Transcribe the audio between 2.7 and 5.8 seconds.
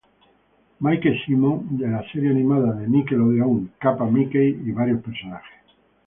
de Nickelodeon Kappa Mikey y varios personajes.